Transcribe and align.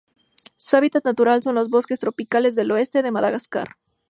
Su 0.57 0.75
habitat 0.77 1.05
natural 1.05 1.43
son 1.43 1.53
los 1.53 1.69
bosques 1.69 1.99
tropicales 1.99 2.55
del 2.55 2.71
oeste 2.71 3.03
de 3.03 3.11
Madagascar. 3.11 3.75